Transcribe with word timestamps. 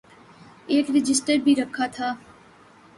ایک 0.67 0.85
رجسٹر 0.95 1.37
بھی 1.43 1.55
رکھا 1.55 1.85
تھا۔ 1.95 2.13